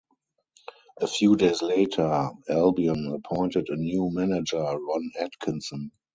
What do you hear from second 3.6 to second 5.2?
a new manager, Ron